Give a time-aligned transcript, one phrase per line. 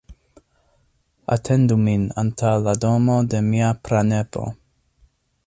[1.35, 4.49] Atendu min antaŭ la domo de mia pranepo.